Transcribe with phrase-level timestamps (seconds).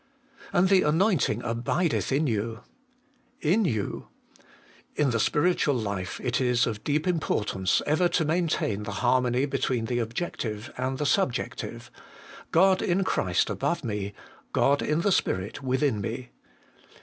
[0.49, 2.61] 3.' And the anointing dbideth in you.''
[3.53, 4.07] In you.
[4.35, 4.45] f
[4.95, 9.85] In the spiritual life it is of deep importance ever to maintain the harmony between
[9.85, 11.91] the objective and the subjective:
[12.49, 14.13] God in Christ above me,
[14.53, 16.31] God in the Spirit within me.